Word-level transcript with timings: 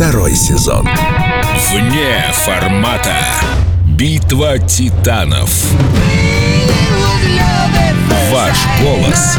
Второй 0.00 0.34
сезон. 0.34 0.88
Вне 1.70 2.24
формата. 2.32 3.18
Битва 3.84 4.58
титанов. 4.58 5.50
Ваш 8.32 8.56
голос 8.80 9.36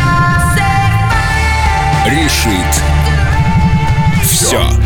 решит 2.06 2.84
все. 4.24 4.81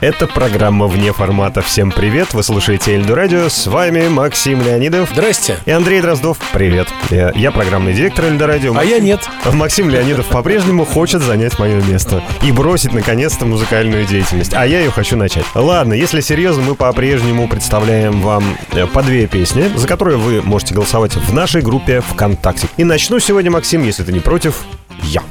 Это 0.00 0.26
программа 0.26 0.86
«Вне 0.86 1.12
формата». 1.12 1.60
Всем 1.60 1.90
привет, 1.90 2.32
вы 2.32 2.42
слушаете 2.42 2.94
Эльду 2.94 3.14
Радио. 3.14 3.50
С 3.50 3.66
вами 3.66 4.08
Максим 4.08 4.62
Леонидов. 4.62 5.10
Здрасте. 5.12 5.58
И 5.66 5.70
Андрей 5.70 6.00
Дроздов. 6.00 6.38
Привет. 6.54 6.88
Я, 7.10 7.32
я 7.34 7.50
программный 7.50 7.92
директор 7.92 8.24
Эльда 8.24 8.46
Радио. 8.46 8.74
А 8.74 8.82
я 8.82 8.98
нет. 8.98 9.20
Максим 9.52 9.90
Леонидов 9.90 10.26
по-прежнему 10.28 10.86
хочет 10.86 11.20
занять 11.20 11.58
мое 11.58 11.82
место 11.82 12.24
и 12.42 12.50
бросить, 12.50 12.94
наконец-то, 12.94 13.44
музыкальную 13.44 14.06
деятельность. 14.06 14.54
А 14.54 14.66
я 14.66 14.80
ее 14.80 14.90
хочу 14.90 15.18
начать. 15.18 15.44
Ладно, 15.54 15.92
если 15.92 16.22
серьезно, 16.22 16.62
мы 16.62 16.74
по-прежнему 16.76 17.46
представляем 17.46 18.22
вам 18.22 18.56
э, 18.72 18.86
по 18.86 19.02
две 19.02 19.26
песни, 19.26 19.70
за 19.76 19.86
которые 19.86 20.16
вы 20.16 20.40
можете 20.40 20.72
голосовать 20.72 21.14
в 21.14 21.34
нашей 21.34 21.60
группе 21.60 22.00
ВКонтакте. 22.00 22.68
И 22.78 22.84
начну 22.84 23.18
сегодня, 23.18 23.50
Максим, 23.50 23.84
если 23.84 24.02
ты 24.02 24.12
не 24.14 24.20
против, 24.20 24.64
я. 25.02 25.22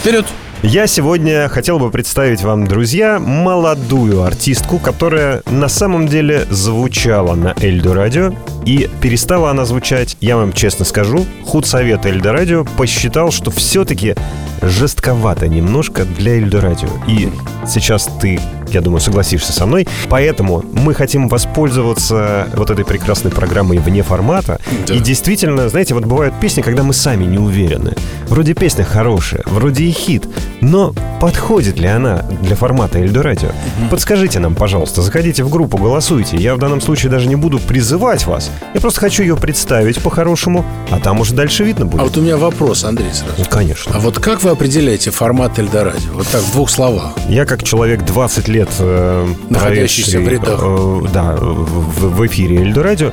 Вперед. 0.00 0.26
Я 0.66 0.86
сегодня 0.86 1.46
хотел 1.50 1.78
бы 1.78 1.90
представить 1.90 2.42
вам, 2.42 2.66
друзья, 2.66 3.18
молодую 3.18 4.22
артистку, 4.22 4.78
которая 4.78 5.42
на 5.50 5.68
самом 5.68 6.08
деле 6.08 6.46
звучала 6.50 7.34
на 7.34 7.54
Эльдо 7.60 7.92
Радио. 7.92 8.32
И 8.64 8.88
перестала 9.02 9.50
она 9.50 9.66
звучать, 9.66 10.16
я 10.22 10.38
вам 10.38 10.54
честно 10.54 10.86
скажу, 10.86 11.26
худсовет 11.44 12.06
Эльдо 12.06 12.32
Радио 12.32 12.64
посчитал, 12.64 13.30
что 13.30 13.50
все-таки 13.50 14.14
жестковато 14.62 15.48
немножко 15.48 16.06
для 16.06 16.36
Эльдо 16.38 16.62
Радио. 16.62 16.88
И 17.06 17.28
сейчас 17.68 18.08
ты, 18.18 18.40
я 18.70 18.80
думаю, 18.80 19.00
согласишься 19.00 19.52
со 19.52 19.66
мной. 19.66 19.86
Поэтому 20.08 20.64
мы 20.72 20.94
хотим 20.94 21.28
воспользоваться 21.28 22.48
вот 22.54 22.70
этой 22.70 22.84
прекрасной 22.84 23.30
программой 23.30 23.78
вне 23.78 24.02
формата. 24.02 24.60
Да. 24.86 24.94
И 24.94 25.00
действительно, 25.00 25.68
знаете, 25.68 25.94
вот 25.94 26.04
бывают 26.04 26.34
песни, 26.40 26.62
когда 26.62 26.82
мы 26.82 26.92
сами 26.94 27.24
не 27.24 27.38
уверены. 27.38 27.94
Вроде 28.28 28.54
песня 28.54 28.84
хорошая, 28.84 29.42
вроде 29.46 29.84
и 29.84 29.90
хит, 29.90 30.26
но 30.60 30.94
подходит 31.20 31.78
ли 31.78 31.86
она 31.88 32.24
для 32.42 32.56
формата 32.56 32.98
Эльдо 32.98 33.22
Радио? 33.22 33.50
Подскажите 33.90 34.38
нам, 34.38 34.54
пожалуйста, 34.54 35.02
заходите 35.02 35.44
в 35.44 35.50
группу, 35.50 35.76
голосуйте. 35.76 36.36
Я 36.36 36.54
в 36.54 36.58
данном 36.58 36.80
случае 36.80 37.10
даже 37.10 37.28
не 37.28 37.36
буду 37.36 37.58
призывать 37.58 38.26
вас. 38.26 38.50
Я 38.72 38.80
просто 38.80 39.00
хочу 39.00 39.22
ее 39.22 39.36
представить 39.36 40.02
по-хорошему, 40.02 40.64
а 40.90 40.98
там 41.00 41.20
уже 41.20 41.34
дальше 41.34 41.64
видно 41.64 41.86
будет. 41.86 42.00
А 42.00 42.04
вот 42.04 42.16
у 42.16 42.20
меня 42.20 42.36
вопрос, 42.36 42.84
Андрей, 42.84 43.12
сразу. 43.12 43.34
Ну, 43.38 43.44
конечно. 43.44 43.92
А 43.94 43.98
вот 43.98 44.18
как 44.18 44.42
вы 44.42 44.50
определяете 44.50 45.10
формат 45.10 45.58
Эльдорадио? 45.58 46.12
Вот 46.14 46.26
так, 46.28 46.40
в 46.42 46.52
двух 46.52 46.70
словах. 46.70 47.12
Я 47.28 47.44
как 47.44 47.62
человек 47.62 48.04
20 48.04 48.48
лет 48.48 48.53
э, 48.80 49.26
Находящийся 49.48 50.18
в 50.20 50.28
рядах. 50.28 50.60
э, 50.62 51.00
да, 51.12 51.36
в, 51.36 52.26
эфире 52.26 52.58
Эльдо 52.58 52.82
Радио, 52.82 53.12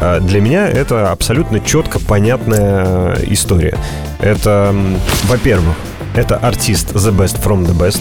э, 0.00 0.20
для 0.20 0.40
меня 0.40 0.68
это 0.68 1.10
абсолютно 1.10 1.60
четко 1.60 1.98
понятная 1.98 3.16
история. 3.26 3.76
Это, 4.20 4.74
во-первых, 5.24 5.74
это 6.14 6.36
артист 6.36 6.92
The 6.92 7.14
Best 7.16 7.42
from 7.42 7.66
the 7.66 7.74
Best. 7.76 8.00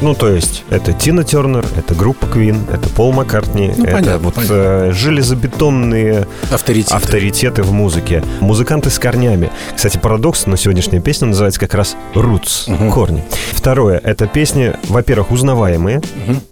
Ну, 0.00 0.14
то 0.14 0.28
есть, 0.28 0.64
это 0.70 0.92
Тина 0.92 1.24
Тернер, 1.24 1.64
это 1.76 1.94
группа 1.94 2.24
Queen, 2.26 2.58
это 2.72 2.88
Пол 2.90 3.12
Маккартни, 3.12 3.72
Ну, 3.76 3.84
это 3.84 3.92
понятно, 3.96 4.18
вот 4.18 4.34
понятно. 4.34 4.54
э, 4.54 4.92
железобетонные 4.92 6.26
Авторитет. 6.50 6.92
авторитеты 6.92 7.62
в 7.62 7.72
музыке. 7.72 8.22
Музыканты 8.40 8.90
с 8.90 8.98
корнями. 8.98 9.50
Кстати, 9.74 9.96
парадокс, 9.96 10.46
но 10.46 10.56
сегодняшняя 10.56 11.00
песня 11.00 11.28
называется 11.28 11.60
как 11.60 11.74
раз 11.74 11.96
«Roots»— 12.14 12.90
«Корни». 12.92 13.24
Второе— 13.52 13.98
это 14.04 14.26
песни, 14.26 14.74
во-первых, 14.88 15.30
узнаваемые. 15.30 16.00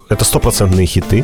Это 0.09 0.25
стопроцентные 0.25 0.87
хиты, 0.87 1.23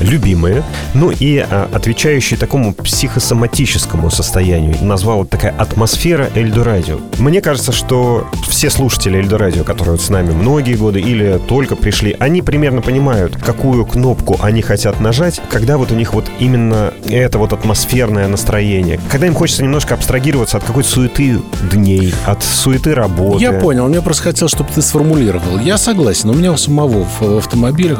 любимые. 0.00 0.64
Ну 0.94 1.12
и 1.12 1.38
а, 1.38 1.68
отвечающие 1.72 2.38
такому 2.38 2.74
психосоматическому 2.74 4.10
состоянию. 4.10 4.76
Назвал 4.82 5.22
это 5.22 5.30
такая 5.32 5.54
атмосфера 5.56 6.28
Эльдо 6.34 6.64
Радио. 6.64 6.98
Мне 7.18 7.40
кажется, 7.40 7.70
что 7.70 8.28
все 8.48 8.68
слушатели 8.68 9.18
Эльдо 9.18 9.38
Радио, 9.38 9.62
которые 9.62 9.92
вот 9.92 10.00
с 10.00 10.08
нами 10.08 10.32
многие 10.32 10.74
годы 10.74 11.00
или 11.00 11.40
только 11.46 11.76
пришли, 11.76 12.16
они 12.18 12.42
примерно 12.42 12.82
понимают, 12.82 13.36
какую 13.36 13.86
кнопку 13.86 14.36
они 14.40 14.60
хотят 14.62 14.98
нажать, 14.98 15.40
когда 15.48 15.78
вот 15.78 15.92
у 15.92 15.94
них 15.94 16.12
вот 16.12 16.26
именно 16.40 16.92
это 17.08 17.38
вот 17.38 17.52
атмосферное 17.52 18.26
настроение. 18.26 18.98
Когда 19.10 19.28
им 19.28 19.34
хочется 19.34 19.62
немножко 19.62 19.94
абстрагироваться 19.94 20.56
от 20.56 20.64
какой-то 20.64 20.88
суеты 20.88 21.40
дней, 21.70 22.12
от 22.26 22.42
суеты 22.42 22.92
работы. 22.94 23.42
Я 23.42 23.52
понял, 23.52 23.86
мне 23.86 24.02
просто 24.02 24.24
хотел, 24.24 24.48
чтобы 24.48 24.70
ты 24.74 24.82
сформулировал. 24.82 25.60
Я 25.60 25.78
согласен, 25.78 26.30
у 26.30 26.34
меня 26.34 26.52
у 26.52 26.56
самого 26.56 27.04
в, 27.04 27.40
в 27.40 27.48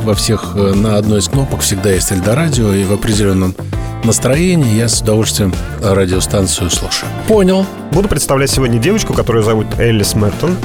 автомобилях 0.00 0.04
во 0.04 0.14
всех 0.14 0.52
э, 0.54 0.74
на 0.74 0.96
одной 0.96 1.20
из 1.20 1.28
кнопок 1.28 1.60
всегда 1.60 1.90
есть 1.90 2.12
Эльдорадио, 2.12 2.72
и 2.72 2.84
в 2.84 2.92
определенном 2.92 3.54
настроении 4.04 4.76
я 4.76 4.88
с 4.88 5.00
удовольствием 5.00 5.54
радиостанцию 5.82 6.70
слушаю. 6.70 7.10
Понял. 7.28 7.66
Буду 7.92 8.08
представлять 8.08 8.50
сегодня 8.50 8.78
девочку, 8.78 9.14
которую 9.14 9.42
зовут 9.42 9.66
Эллис 9.78 10.14
Мертон. 10.14 10.56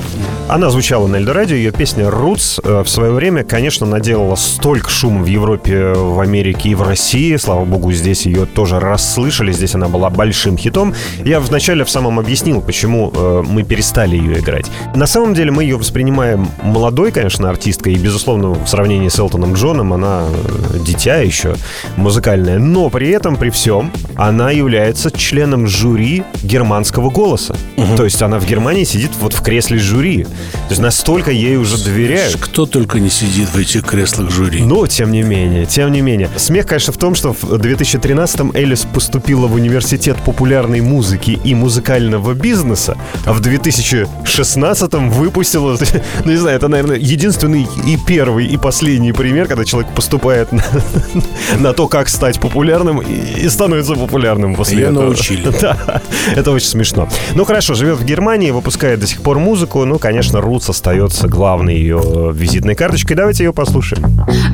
Она 0.47 0.69
звучала 0.69 1.08
на 1.08 1.16
Эльдорадио. 1.16 1.56
Ее 1.56 1.72
песня 1.72 2.06
«Roots» 2.06 2.62
э, 2.63 2.84
в 2.84 2.88
свое 2.88 3.12
время, 3.12 3.44
конечно, 3.44 3.88
наделала 3.88 4.36
столько 4.36 4.91
шума 4.91 5.24
в 5.24 5.25
Европе, 5.25 5.94
в 5.94 6.19
Америке 6.19 6.69
и 6.69 6.75
в 6.75 6.84
России. 6.84 7.36
Слава 7.38 7.66
богу, 7.66 7.91
здесь 7.91 8.28
ее 8.28 8.46
тоже 8.46 8.80
расслышали. 8.80 9.52
Здесь 9.52 9.74
она 9.74 9.88
была 9.88 10.12
большим 10.12 10.56
хитом. 10.56 10.94
Я 11.24 11.40
вначале 11.40 11.84
в 11.84 11.90
самом 11.90 12.19
объяснил, 12.19 12.62
почему 12.62 13.12
э, 13.12 13.44
мы 13.44 13.63
перестали 13.63 14.16
ее 14.16 14.40
играть. 14.40 14.69
На 14.94 15.07
самом 15.07 15.34
деле 15.34 15.50
мы 15.50 15.63
ее 15.63 15.78
воспринимаем 15.78 16.47
молодой, 16.62 17.12
конечно, 17.12 17.50
артисткой. 17.50 17.94
И, 17.94 17.97
безусловно, 17.97 18.50
в 18.50 18.68
сравнении 18.68 19.09
с 19.09 19.18
Элтоном 19.18 19.56
Джоном 19.56 19.94
она 19.94 20.25
э, 20.30 20.78
дитя 20.86 21.16
еще 21.16 21.56
музыкальное. 21.96 22.59
Но 22.59 22.92
при 22.92 23.09
этом, 23.09 23.36
при 23.36 23.50
всем, 23.50 23.92
она 24.16 24.52
является 24.52 25.09
членом 25.09 25.66
жюри 25.66 26.24
германского 26.44 27.09
голоса. 27.16 27.56
То 27.96 28.03
есть 28.03 28.22
она 28.22 28.40
в 28.40 28.46
Германии 28.46 28.84
сидит 28.84 29.12
вот 29.20 29.34
в 29.34 29.42
кресле 29.42 29.78
жюри. 29.78 30.24
То 30.24 30.72
есть 30.72 30.81
настолько 30.81 31.31
ей 31.31 31.56
уже 31.56 31.81
доверяют. 31.84 32.38
Кто 32.40 32.66
только 32.66 33.00
не 33.00 33.09
сидит 33.09 33.50
в 33.50 33.58
этих 33.58 33.86
креслах 33.86 34.31
жюри. 34.31 34.62
Но, 34.64 34.86
тем 34.88 35.12
не 35.12 35.24
менее, 35.24 35.66
тем 35.66 35.92
не 35.92 36.02
менее. 36.02 36.30
Смех, 36.36 36.66
конечно, 36.68 36.92
в 36.92 36.98
том, 36.98 37.16
что 37.16 37.34
в 37.34 37.44
2013-м 37.44 38.52
Элис 38.54 38.86
поступила 38.94 39.48
в 39.48 39.54
университет 39.54 40.18
популярной 40.25 40.81
музыки 40.81 41.40
и 41.44 41.56
музыкального 41.56 42.34
бизнеса, 42.34 42.98
а 43.25 43.34
в 43.34 43.42
2016-м 43.42 45.09
выпустила, 45.09 45.78
ну, 46.25 46.31
не 46.31 46.38
знаю, 46.38 46.58
это, 46.58 46.68
наверное, 46.68 46.98
единственный 46.98 47.68
и 47.86 47.98
первый, 47.98 48.48
и 48.48 48.58
последний 48.58 49.14
пример, 49.14 49.48
когда 49.48 49.64
человек 49.64 49.92
поступает 49.94 50.52
на, 50.52 50.64
на 51.59 51.74
то, 51.74 51.88
как 51.88 52.09
стать 52.09 52.40
популярным, 52.40 53.00
и, 53.00 53.46
и 53.46 53.50
становится 53.50 53.94
популярным 53.96 54.56
после 54.56 54.80
Её 54.80 54.90
этого. 54.90 55.04
научили. 55.04 55.46
Да, 55.62 56.02
это 56.36 56.52
очень 56.52 56.68
смешно. 56.68 57.05
Ну, 57.36 57.44
хорошо, 57.46 57.74
живет 57.74 57.98
в 57.98 58.06
Германии, 58.06 58.52
выпускает 58.52 59.00
до 59.00 59.08
сих 59.08 59.22
пор 59.22 59.40
музыку, 59.40 59.84
ну, 59.86 60.00
конечно, 60.00 60.42
Рутс 60.42 60.70
остается 60.70 61.28
главной 61.28 61.76
ее 61.76 62.32
визитной 62.34 62.76
карточкой. 62.76 63.18
Давайте 63.18 63.44
ее 63.44 63.54
послушаем. 63.54 64.04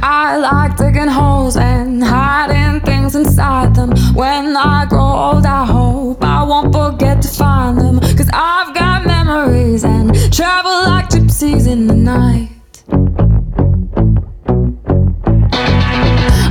I 0.01 0.37
like 0.39 0.77
digging 0.77 1.09
holes 1.09 1.57
and 1.57 2.01
hiding 2.01 2.81
things 2.83 3.15
inside 3.15 3.75
them. 3.75 3.93
When 4.15 4.55
I 4.55 4.85
grow 4.89 5.33
old, 5.33 5.45
I 5.45 5.65
hope 5.65 6.23
I 6.23 6.43
won't 6.43 6.73
forget 6.73 7.21
to 7.21 7.27
find 7.27 7.77
them. 7.77 7.99
Cause 8.17 8.29
I've 8.33 8.73
got 8.73 9.05
memories 9.05 9.83
and 9.83 10.13
travel 10.31 10.85
like 10.87 11.09
gypsies 11.09 11.67
in 11.67 11.87
the 11.87 11.95
night. 11.95 12.49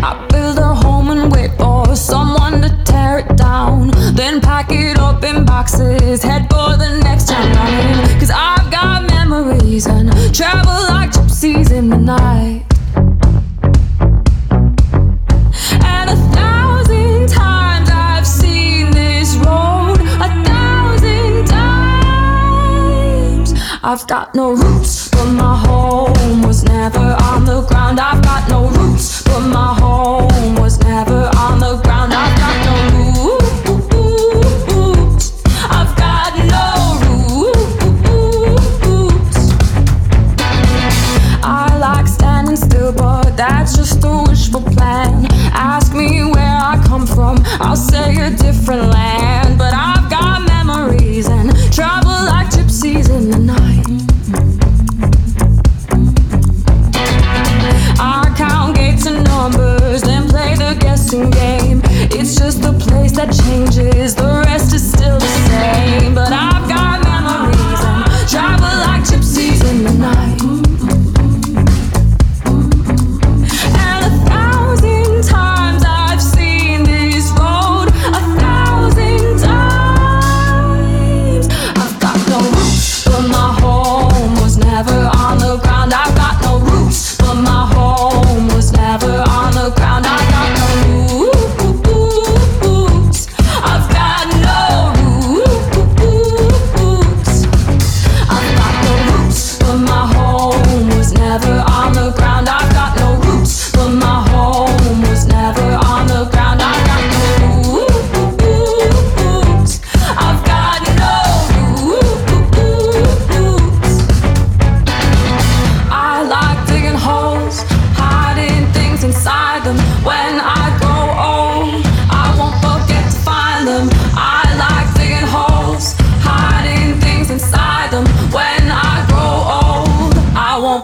I 0.02 0.26
build 0.30 0.58
a 0.58 0.74
home 0.74 1.10
and 1.10 1.32
wait 1.32 1.50
for 1.58 1.94
someone 1.96 2.62
to 2.62 2.70
tear 2.84 3.18
it. 3.20 3.29
Then 4.20 4.36
pack 4.42 4.70
it 4.70 4.98
up 4.98 5.24
in 5.24 5.46
boxes, 5.46 6.22
head 6.22 6.42
for 6.50 6.76
the 6.76 7.00
next 7.02 7.28
town 7.28 7.56
running. 7.56 8.20
Cause 8.20 8.30
I've 8.30 8.70
got 8.70 9.08
memories 9.08 9.86
and 9.86 10.12
travel 10.34 10.82
like 10.90 11.12
gypsies 11.12 11.72
in 11.72 11.88
the 11.88 11.96
night. 11.96 12.66
And 15.82 16.10
a 16.10 16.16
thousand 16.36 17.30
times 17.30 17.88
I've 17.90 18.26
seen 18.26 18.90
this 18.90 19.36
road, 19.36 19.96
a 19.98 20.28
thousand 20.44 21.46
times. 21.46 23.54
I've 23.82 24.06
got 24.06 24.34
no 24.34 24.52
roots, 24.52 25.08
but 25.08 25.30
my 25.30 25.56
home 25.56 26.42
was 26.42 26.62
never 26.64 27.16
on 27.22 27.46
the 27.46 27.62
ground. 27.62 27.98
I've 27.98 28.22
got 28.22 28.46
no 28.50 28.68
roots, 28.68 29.22
but 29.22 29.40
my 29.40 29.79
that's 43.40 43.74
just 43.74 44.04
a 44.04 44.24
wishful 44.28 44.60
plan. 44.60 45.26
Ask 45.54 45.94
me 45.94 46.22
where 46.24 46.58
I 46.70 46.78
come 46.86 47.06
from, 47.06 47.38
I'll 47.58 47.74
say 47.74 48.16
a 48.16 48.30
different 48.30 48.90
land. 48.92 49.19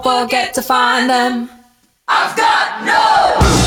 Forget 0.06 0.54
to 0.54 0.62
find 0.62 1.10
them. 1.10 1.50
I've 2.06 2.36
got 2.36 2.84
no 2.84 3.65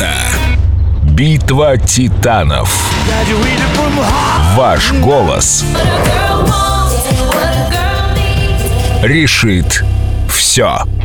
формата. 0.00 0.38
Битва 1.02 1.76
титанов. 1.78 2.90
Ваш 4.56 4.92
голос 4.92 5.64
решит 9.02 9.84
все. 10.28 10.99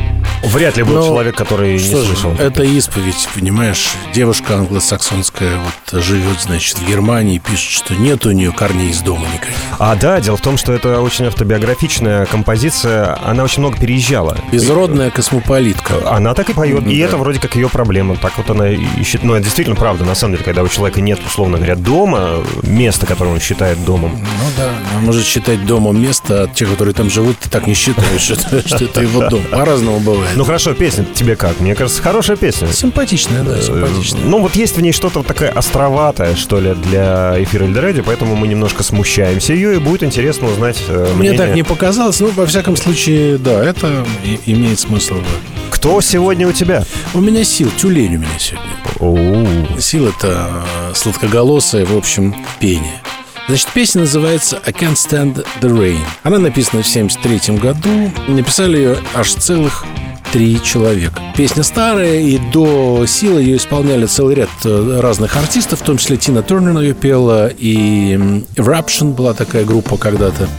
Вряд 0.45 0.77
ли 0.77 0.83
был 0.83 0.95
Ну, 0.95 1.05
человек, 1.07 1.35
который 1.35 1.73
не 1.73 1.79
Что 1.79 2.01
же, 2.03 2.07
слышал. 2.15 2.33
это 2.37 2.63
исповедь, 2.63 3.27
понимаешь? 3.33 3.91
Девушка 4.13 4.55
англосаксонская 4.55 5.57
вот 5.57 6.03
живет, 6.03 6.39
значит, 6.41 6.77
в 6.77 6.87
Германии, 6.87 7.39
пишет, 7.39 7.71
что 7.71 7.95
нет 7.95 8.25
у 8.25 8.31
нее 8.31 8.51
корней 8.51 8.89
из 8.91 8.99
дома 9.01 9.25
никаких. 9.33 9.55
А 9.79 9.95
да, 9.95 10.19
дело 10.21 10.37
в 10.37 10.41
том, 10.41 10.57
что 10.57 10.71
это 10.73 11.01
очень 11.01 11.25
автобиографичная 11.25 12.25
композиция. 12.25 13.17
Она 13.25 13.43
очень 13.43 13.59
много 13.61 13.77
переезжала. 13.77 14.37
Безродная 14.51 15.09
космополитка. 15.11 15.95
Она 16.09 16.33
так 16.33 16.49
и 16.49 16.53
поет, 16.53 16.85
и 16.87 16.99
Да. 16.99 17.05
это 17.05 17.17
вроде 17.17 17.39
как 17.39 17.55
ее 17.55 17.69
проблема. 17.69 18.15
Так 18.15 18.37
вот 18.37 18.49
она 18.49 18.69
ищет. 18.69 19.23
Ну, 19.23 19.33
это 19.33 19.43
действительно 19.43 19.75
правда, 19.75 20.05
на 20.05 20.15
самом 20.15 20.33
деле, 20.35 20.45
когда 20.45 20.63
у 20.63 20.67
человека 20.67 21.01
нет, 21.01 21.19
условно 21.25 21.57
говоря, 21.57 21.75
дома, 21.75 22.43
места, 22.63 23.05
которое 23.05 23.31
он 23.31 23.39
считает 23.39 23.83
домом. 23.83 24.11
Ну 24.21 24.49
да, 24.57 24.69
он 24.97 25.05
может 25.05 25.25
считать 25.25 25.65
домом 25.65 26.01
место, 26.01 26.43
а 26.43 26.47
те, 26.47 26.65
которые 26.65 26.93
там 26.93 27.09
живут, 27.09 27.39
ты 27.39 27.49
так 27.49 27.67
не 27.67 27.73
считаешь, 27.73 28.21
что 28.65 28.85
это 28.85 29.01
его 29.01 29.27
дом. 29.29 29.41
По-разному 29.51 29.99
бывает. 29.99 30.34
Ну 30.35 30.43
хорошо, 30.43 30.73
песня 30.73 31.05
тебе 31.13 31.37
как? 31.37 31.61
Мне 31.61 31.75
кажется, 31.75 32.01
хорошая 32.01 32.35
песня. 32.35 32.67
Симпатичная, 32.67 33.43
да, 33.43 33.61
симпатичная. 33.61 34.21
Ну, 34.25 34.41
вот 34.41 34.55
есть 34.57 34.75
в 34.75 34.81
ней 34.81 34.91
что-то 34.91 35.19
вот 35.19 35.27
такое 35.27 35.49
островатое, 35.49 36.35
что 36.35 36.59
ли, 36.59 36.73
для 36.73 37.41
эфира 37.41 37.63
Эльдорадио, 37.63 38.03
поэтому 38.05 38.35
мы 38.35 38.47
немножко 38.49 38.83
смущаемся 38.83 39.53
ее, 39.53 39.75
и 39.75 39.79
будет 39.79 40.03
интересно 40.03 40.47
узнать 40.47 40.77
э, 40.89 41.05
Мне 41.13 41.29
мнение. 41.29 41.37
так 41.37 41.55
не 41.55 41.63
показалось, 41.63 42.19
ну, 42.19 42.31
во 42.35 42.45
всяком 42.45 42.75
случае, 42.75 43.37
да, 43.37 43.63
это 43.63 44.05
и- 44.25 44.39
имеет 44.51 44.77
смысл. 44.77 45.15
Кто 45.69 46.01
сегодня 46.01 46.47
у 46.49 46.51
тебя? 46.51 46.83
У 47.13 47.21
меня 47.21 47.45
сил, 47.45 47.71
тюлень 47.77 48.15
у 48.15 48.19
меня 48.19 48.37
сегодня. 48.37 48.71
Оу. 48.99 49.79
Сил 49.79 50.07
это 50.09 50.49
э, 50.89 50.93
сладкоголосое, 50.95 51.85
в 51.85 51.95
общем, 51.95 52.35
пение. 52.59 53.01
Значит, 53.47 53.69
песня 53.73 54.01
называется 54.01 54.59
«I 54.65 54.73
Can't 54.73 54.95
Stand 54.95 55.45
the 55.61 55.69
Rain». 55.69 55.99
Она 56.23 56.39
написана 56.39 56.81
в 56.81 56.87
73 56.87 57.55
году. 57.57 58.11
Написали 58.27 58.77
ее 58.77 58.97
аж 59.13 59.31
целых 59.33 59.85
три 60.35 60.61
человека. 60.61 61.17
Песня 61.37 61.63
старая, 61.63 62.19
и 62.19 62.37
до 62.51 63.05
силы 63.07 63.39
ее 63.41 63.55
исполняли 63.55 64.05
целый 64.05 64.35
ряд 64.35 64.49
э, 64.65 64.99
разных 65.01 65.37
артистов, 65.37 65.79
в 65.79 65.83
том 65.83 65.95
числе 65.97 66.17
Тина 66.17 66.43
Тернер 66.43 66.77
ее 66.81 66.93
пела, 66.93 67.47
и 67.47 68.15
Eruption 68.57 69.13
была 69.13 69.33
такая 69.33 69.63
группа 69.63 69.95
когда-то, 69.95 70.49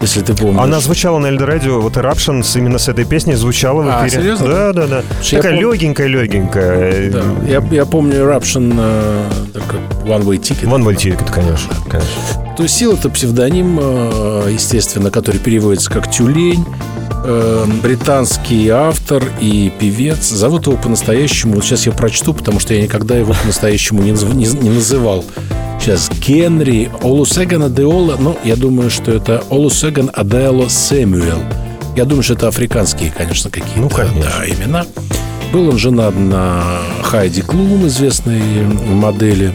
если 0.00 0.22
ты 0.22 0.34
помнишь. 0.34 0.60
Она 0.60 0.80
звучала 0.80 1.20
на 1.20 1.28
Эльдорадио, 1.28 1.80
вот 1.80 1.96
Eruption 1.96 2.44
именно 2.58 2.78
с 2.78 2.88
этой 2.88 3.04
песней 3.04 3.36
звучала 3.36 3.82
в 3.82 3.88
А, 3.88 4.08
эфире. 4.08 4.20
серьезно? 4.22 4.48
Да, 4.48 4.72
да, 4.72 4.86
да. 4.88 5.02
Я 5.22 5.38
Такая 5.42 5.56
пом- 5.60 5.72
легенькая-легенькая. 5.74 7.10
Да. 7.12 7.22
Я, 7.46 7.62
я 7.70 7.86
помню 7.86 8.16
Eruption 8.16 8.74
э, 8.76 9.30
One 10.06 10.24
Way 10.24 10.38
Ticket. 10.40 10.68
Ван 10.68 10.82
Вальтирик, 10.82 11.24
конечно, 11.32 11.72
конечно. 11.88 12.10
То 12.56 12.66
Сил 12.66 12.94
это 12.94 13.08
псевдоним, 13.08 13.78
э, 13.80 14.48
естественно, 14.50 15.12
который 15.12 15.38
переводится 15.38 15.88
как 15.88 16.10
тюлень. 16.10 16.64
Э, 17.22 17.66
Британский 17.82 18.68
автор 18.70 19.22
и 19.40 19.70
певец. 19.78 20.28
Зовут 20.28 20.66
его 20.66 20.76
по-настоящему. 20.76 21.54
Вот 21.56 21.64
сейчас 21.64 21.86
я 21.86 21.92
прочту, 21.92 22.32
потому 22.34 22.60
что 22.60 22.74
я 22.74 22.82
никогда 22.82 23.16
его 23.16 23.34
по-настоящему 23.34 24.02
не, 24.02 24.12
не- 24.12 24.46
не 24.46 24.70
называл. 24.70 25.24
Сейчас 25.80 26.10
Генри 26.26 26.90
Олусеган 27.02 27.62
Адеола. 27.64 28.16
Ну, 28.18 28.36
я 28.44 28.56
думаю, 28.56 28.90
что 28.90 29.12
это 29.12 29.42
Олусеган 29.50 30.10
Адеоло 30.14 30.68
Сэмюэл. 30.68 31.40
Я 31.96 32.04
думаю, 32.04 32.22
что 32.22 32.34
это 32.34 32.48
африканские, 32.48 33.12
конечно, 33.16 33.50
какие-то 33.50 33.80
Ну, 33.80 33.88
конечно. 33.88 34.22
да, 34.22 34.46
имена. 34.48 34.86
Был 35.52 35.68
он 35.68 35.78
женат 35.78 36.16
на 36.16 36.62
Хайди 37.02 37.42
Клум, 37.42 37.86
известной 37.88 38.40
модели. 38.62 39.52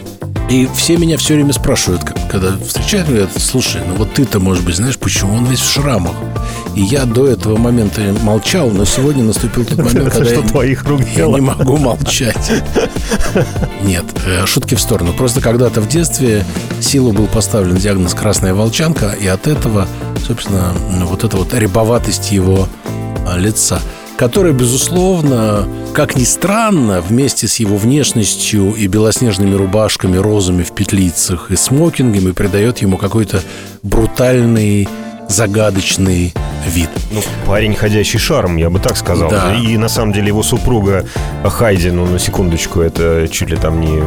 И 0.49 0.69
все 0.75 0.97
меня 0.97 1.17
все 1.17 1.33
время 1.33 1.53
спрашивают, 1.53 2.03
когда 2.29 2.55
встречают, 2.57 3.07
говорят, 3.07 3.29
слушай, 3.37 3.81
ну 3.85 3.95
вот 3.95 4.13
ты-то, 4.13 4.39
может 4.39 4.63
быть, 4.63 4.75
знаешь, 4.75 4.97
почему 4.97 5.35
он 5.35 5.45
весь 5.45 5.59
в 5.59 5.71
шрамах? 5.71 6.13
И 6.75 6.81
я 6.81 7.05
до 7.05 7.27
этого 7.27 7.57
момента 7.57 8.01
молчал, 8.21 8.69
но 8.69 8.85
сегодня 8.85 9.23
наступил 9.23 9.65
тот 9.65 9.77
момент, 9.79 10.13
когда 10.13 10.25
что 10.25 10.41
я, 10.41 10.47
твоих 10.47 10.83
рук 10.83 11.01
я 11.15 11.25
не 11.25 11.41
могу 11.41 11.77
молчать. 11.77 12.51
Нет, 13.83 14.05
э, 14.25 14.45
шутки 14.45 14.75
в 14.75 14.79
сторону. 14.79 15.13
Просто 15.13 15.41
когда-то 15.41 15.81
в 15.81 15.87
детстве 15.87 16.45
Силу 16.79 17.11
был 17.11 17.25
поставлен 17.25 17.77
диагноз 17.77 18.13
«красная 18.13 18.53
волчанка», 18.53 19.15
и 19.19 19.25
от 19.25 19.47
этого, 19.47 19.87
собственно, 20.27 20.73
вот 21.05 21.23
эта 21.23 21.37
вот 21.37 21.53
рябоватость 21.53 22.31
его 22.31 22.67
а, 23.25 23.37
лица 23.37 23.79
которая, 24.17 24.53
безусловно, 24.53 25.67
как 25.93 26.15
ни 26.15 26.23
странно, 26.23 27.01
вместе 27.01 27.47
с 27.47 27.57
его 27.57 27.77
внешностью 27.77 28.73
и 28.73 28.87
белоснежными 28.87 29.55
рубашками, 29.55 30.17
розами 30.17 30.63
в 30.63 30.71
петлицах 30.71 31.51
и 31.51 31.55
смокингами 31.55 32.31
придает 32.31 32.79
ему 32.79 32.97
какой-то 32.97 33.41
брутальный, 33.83 34.87
загадочный 35.27 36.33
вид. 36.67 36.89
Ну, 37.11 37.21
парень, 37.45 37.75
ходящий 37.75 38.19
шарм, 38.19 38.57
я 38.57 38.69
бы 38.69 38.79
так 38.79 38.97
сказал. 38.97 39.29
Да. 39.29 39.53
И 39.55 39.77
на 39.77 39.87
самом 39.89 40.13
деле 40.13 40.27
его 40.27 40.43
супруга 40.43 41.05
Хайди, 41.43 41.91
ну, 41.91 42.05
на 42.05 42.19
секундочку, 42.19 42.81
это 42.81 43.27
чуть 43.31 43.49
ли 43.49 43.57
там 43.57 43.79
не 43.81 44.01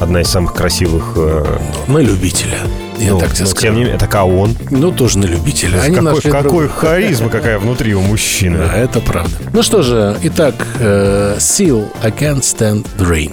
одна 0.00 0.20
из 0.20 0.28
самых 0.28 0.54
красивых... 0.54 1.12
э, 1.16 1.44
На 1.88 1.98
любителя, 1.98 2.58
я 2.98 3.10
ну, 3.12 3.18
так 3.20 3.32
тебе 3.32 3.44
но 3.44 3.50
скажу. 3.50 3.62
тем 3.66 3.74
не 3.76 3.80
менее, 3.84 3.98
так 3.98 4.14
а 4.14 4.24
он? 4.24 4.54
Ну, 4.70 4.90
тоже 4.92 5.18
на 5.18 5.26
любителя. 5.26 5.80
Они 5.80 5.94
какой 5.96 6.12
нашли 6.14 6.30
какой 6.30 6.64
друг- 6.66 6.76
харизма 6.78 7.28
какая 7.28 7.58
внутри 7.58 7.94
у 7.94 8.00
мужчины. 8.00 8.58
Да, 8.58 8.76
это 8.76 9.00
правда. 9.00 9.30
Ну 9.52 9.62
что 9.62 9.82
же, 9.82 10.16
итак, 10.22 10.54
э, 10.80 11.36
Seal, 11.38 11.88
I 12.02 12.10
Can't 12.10 12.40
Stand 12.40 12.86
the 12.98 13.08
Rain. 13.08 13.32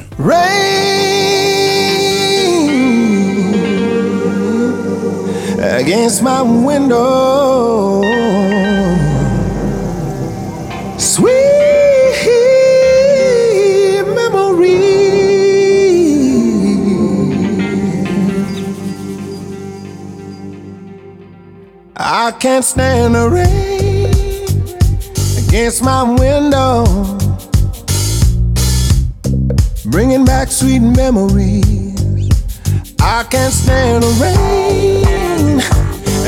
rain 4.98 5.60
against 5.80 6.22
my 6.22 6.42
window. 6.44 8.02
I 22.32 22.34
can't 22.36 22.64
stand 22.64 23.14
the 23.14 23.30
rain 23.30 24.08
against 25.46 25.84
my 25.84 26.02
window 26.02 26.86
bringing 29.92 30.24
back 30.24 30.48
sweet 30.50 30.80
memories. 30.80 32.30
I 33.02 33.26
can't 33.30 33.54
stand 33.54 34.04
the 34.04 34.12
rain 34.24 35.60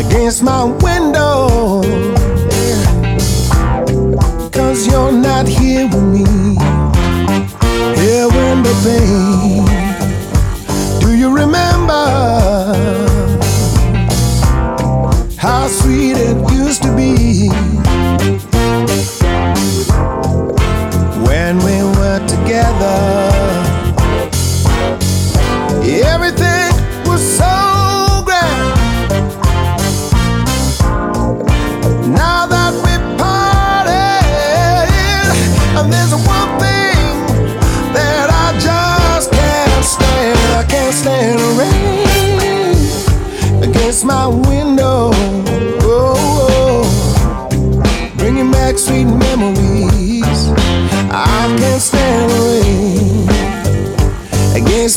against 0.06 0.44
my 0.44 0.66
window. 0.66 1.82
Cause 4.52 4.86
you're 4.86 5.14
not 5.14 5.48
here 5.48 5.86
with 5.86 6.04
me. 6.04 6.26
Here 7.96 8.28
when 8.28 8.62
the 8.62 8.74
pain. 8.84 9.66
Do 11.00 11.16
you 11.16 11.34
remember 11.34 12.43
how 15.64 15.70
sweet 15.70 16.18
it 16.18 16.52
used 16.52 16.84
to 16.84 16.94
be? 16.94 17.73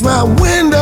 my 0.03 0.23
window. 0.23 0.76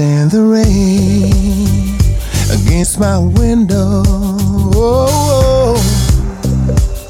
Stand 0.00 0.30
the 0.30 0.40
rain 0.40 1.98
against 2.58 2.98
my 2.98 3.18
window. 3.18 4.02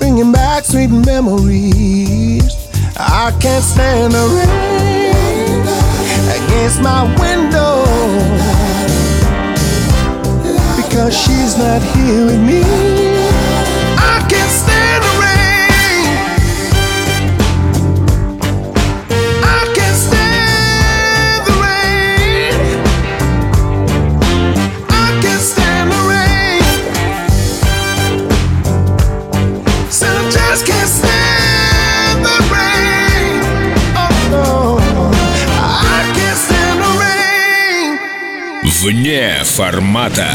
Bringing 0.00 0.32
back 0.32 0.64
sweet 0.64 0.90
memories. 0.90 2.42
I 2.96 3.30
can't 3.40 3.62
stand 3.62 4.12
the 4.12 4.26
rain 4.38 5.62
against 6.36 6.82
my 6.82 7.02
window 7.22 7.84
because 10.74 11.16
she's 11.16 11.56
not 11.56 11.80
here 11.94 12.26
with 12.26 12.40
me. 12.40 12.62
I 13.98 14.26
can't 14.28 14.50
stand 14.50 14.79
Вне 38.82 39.42
формата. 39.44 40.26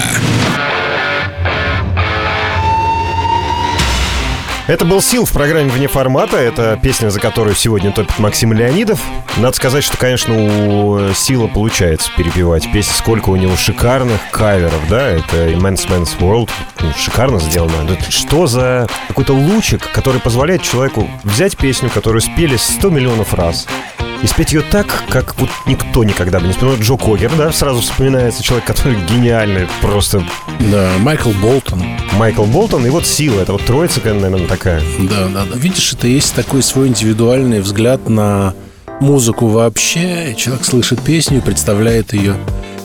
Это 4.68 4.86
был 4.86 5.02
Сил 5.02 5.26
в 5.26 5.32
программе 5.32 5.72
«Вне 5.72 5.88
формата». 5.88 6.38
Это 6.38 6.80
песня, 6.80 7.10
за 7.10 7.20
которую 7.20 7.56
сегодня 7.56 7.92
топит 7.92 8.20
Максим 8.20 8.54
Леонидов. 8.54 9.00
Надо 9.38 9.56
сказать, 9.56 9.84
что, 9.84 9.98
конечно, 9.98 10.36
у 10.36 11.12
Сила 11.16 11.48
получается 11.48 12.12
перепевать 12.16 12.72
песни. 12.72 12.94
Сколько 12.94 13.32
у 13.32 13.36
него 13.36 13.56
шикарных 13.56 14.22
каверов, 14.30 14.82
да? 14.92 15.10
Это 15.10 15.48
Immense 15.50 15.90
Man's 15.90 16.16
World. 16.20 16.52
Ну, 16.82 16.94
шикарно 17.00 17.40
сделано. 17.40 17.98
Что 18.10 18.46
за 18.46 18.88
какой-то 19.08 19.34
лучик, 19.34 19.90
который 19.92 20.22
позволяет 20.22 20.62
человеку 20.62 21.10
взять 21.24 21.58
песню, 21.58 21.90
которую 21.90 22.22
спели 22.22 22.58
100 22.58 22.90
миллионов 22.92 23.34
раз, 23.34 23.66
и 24.24 24.28
спеть 24.28 24.54
ее 24.54 24.62
так, 24.62 25.04
как 25.10 25.40
вот 25.40 25.50
никто 25.66 26.04
никогда 26.04 26.40
бы 26.40 26.48
не 26.48 26.54
спел. 26.54 26.70
Ну, 26.70 26.82
Джо 26.82 26.96
Когер, 26.98 27.32
да, 27.38 27.52
сразу 27.52 27.82
вспоминается 27.82 28.44
человек, 28.44 28.66
который 28.66 28.98
гениальный, 29.10 29.68
просто 29.82 30.24
Да, 30.72 30.92
Майкл 31.00 31.32
Болтон. 31.42 31.84
Майкл 32.14 32.46
Болтон. 32.46 32.86
И 32.86 32.90
вот 32.90 33.06
Сила, 33.06 33.42
это 33.42 33.54
вот 33.54 33.64
троица, 33.66 34.02
наверное, 34.04 34.48
такая. 34.48 34.82
Да, 35.00 35.28
да, 35.28 35.46
да. 35.52 35.58
Видишь, 35.58 35.94
это 35.94 36.08
есть 36.08 36.34
такой 36.34 36.64
свой 36.64 36.88
индивидуальный 36.88 37.62
взгляд 37.62 38.10
на 38.10 38.54
музыку 39.00 39.48
вообще. 39.48 40.34
Человек 40.36 40.66
слышит 40.66 41.02
песню, 41.02 41.42
представляет 41.42 42.14
ее, 42.14 42.36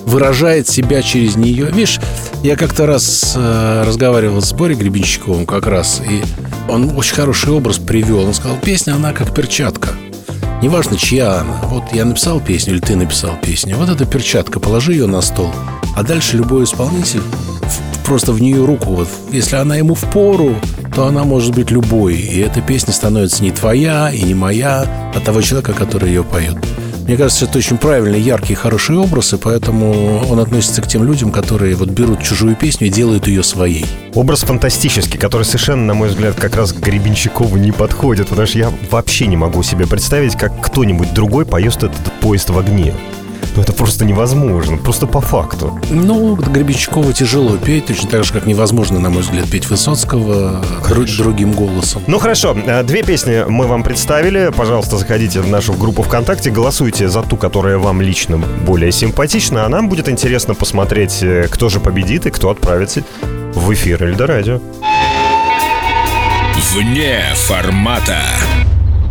выражает 0.04 0.68
себя 0.68 1.02
через 1.02 1.36
нее. 1.36 1.66
Видишь, 1.66 2.00
я 2.42 2.56
как-то 2.56 2.86
раз 2.86 3.34
э, 3.36 3.84
разговаривал 3.86 4.42
с 4.42 4.52
Борей 4.52 4.76
Гребенщиковым 4.76 5.46
как 5.46 5.66
раз, 5.66 6.00
и 6.08 6.22
он 6.68 6.96
очень 6.96 7.14
хороший 7.14 7.52
образ 7.52 7.78
привел. 7.78 8.26
Он 8.26 8.34
сказал, 8.34 8.56
песня, 8.58 8.94
она 8.94 9.12
как 9.12 9.34
перчатка. 9.34 9.90
Неважно, 10.62 10.96
чья 10.98 11.40
она. 11.40 11.60
Вот 11.64 11.84
я 11.92 12.04
написал 12.04 12.40
песню, 12.40 12.74
или 12.74 12.80
ты 12.80 12.94
написал 12.94 13.32
песню. 13.42 13.76
Вот 13.76 13.88
эта 13.88 14.04
перчатка, 14.04 14.60
положи 14.60 14.92
ее 14.92 15.06
на 15.06 15.22
стол. 15.22 15.50
А 15.96 16.02
дальше 16.02 16.36
любой 16.36 16.64
исполнитель 16.64 17.22
просто 18.04 18.32
в 18.32 18.42
нее 18.42 18.64
руку. 18.64 18.90
Вот, 18.90 19.08
если 19.30 19.56
она 19.56 19.76
ему 19.76 19.94
в 19.94 20.04
пору, 20.10 20.56
то 20.94 21.06
она 21.06 21.24
может 21.24 21.54
быть 21.54 21.70
любой. 21.70 22.16
И 22.16 22.40
эта 22.40 22.60
песня 22.60 22.92
становится 22.92 23.42
не 23.42 23.52
твоя 23.52 24.10
и 24.10 24.22
не 24.22 24.34
моя, 24.34 25.12
а 25.14 25.20
того 25.20 25.40
человека, 25.42 25.72
который 25.72 26.08
ее 26.08 26.24
поет. 26.24 26.56
Мне 27.06 27.16
кажется, 27.16 27.46
это 27.46 27.58
очень 27.58 27.76
правильный, 27.76 28.20
яркий, 28.20 28.54
хороший 28.54 28.96
образ, 28.96 29.32
и 29.32 29.36
поэтому 29.36 30.24
он 30.30 30.38
относится 30.38 30.82
к 30.82 30.86
тем 30.86 31.04
людям, 31.04 31.32
которые 31.32 31.74
вот 31.74 31.88
берут 31.88 32.22
чужую 32.22 32.56
песню 32.56 32.86
и 32.86 32.90
делают 32.90 33.26
ее 33.26 33.42
своей. 33.42 33.86
Образ 34.14 34.42
фантастический, 34.42 35.18
который 35.18 35.42
совершенно, 35.42 35.84
на 35.86 35.94
мой 35.94 36.08
взгляд, 36.08 36.36
как 36.36 36.56
раз 36.56 36.72
Гребенщикову 36.72 37.56
не 37.56 37.72
подходит, 37.72 38.28
потому 38.28 38.46
что 38.46 38.58
я 38.58 38.72
вообще 38.90 39.26
не 39.26 39.36
могу 39.36 39.62
себе 39.62 39.86
представить, 39.86 40.36
как 40.36 40.60
кто-нибудь 40.60 41.12
другой 41.14 41.46
поет 41.46 41.76
этот 41.76 42.12
поезд 42.20 42.50
в 42.50 42.58
огне. 42.58 42.94
Ну, 43.60 43.64
это 43.64 43.74
просто 43.74 44.06
невозможно, 44.06 44.78
просто 44.78 45.06
по 45.06 45.20
факту. 45.20 45.78
Ну, 45.90 46.34
Гребенщикову 46.34 47.12
тяжело 47.12 47.58
петь, 47.58 47.84
точно 47.84 48.08
так 48.08 48.24
же, 48.24 48.32
как 48.32 48.46
невозможно, 48.46 48.98
на 49.00 49.10
мой 49.10 49.20
взгляд, 49.20 49.50
петь 49.50 49.68
Высоцкого 49.68 50.64
друг- 50.88 51.14
другим 51.18 51.52
голосом. 51.52 52.02
Ну 52.06 52.18
хорошо, 52.18 52.56
э, 52.56 52.82
две 52.84 53.02
песни 53.02 53.44
мы 53.46 53.66
вам 53.66 53.82
представили. 53.82 54.50
Пожалуйста, 54.56 54.96
заходите 54.96 55.40
в 55.42 55.48
нашу 55.48 55.74
группу 55.74 56.02
ВКонтакте, 56.02 56.50
голосуйте 56.50 57.10
за 57.10 57.22
ту, 57.22 57.36
которая 57.36 57.76
вам 57.76 58.00
лично 58.00 58.38
более 58.38 58.92
симпатична, 58.92 59.66
а 59.66 59.68
нам 59.68 59.90
будет 59.90 60.08
интересно 60.08 60.54
посмотреть, 60.54 61.18
э, 61.22 61.46
кто 61.50 61.68
же 61.68 61.80
победит 61.80 62.24
и 62.24 62.30
кто 62.30 62.48
отправится 62.48 63.02
в 63.54 63.70
эфир 63.74 64.02
Эльдорадио. 64.04 64.58
Вне 66.72 67.20
формата. 67.34 68.22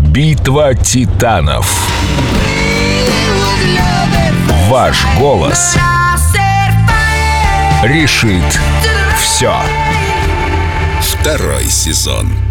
Битва 0.01 0.73
титанов. 0.73 1.87
Ваш 4.69 5.03
голос 5.17 5.75
решит 7.81 8.59
все. 9.17 9.51
Второй 11.01 11.65
сезон. 11.65 12.48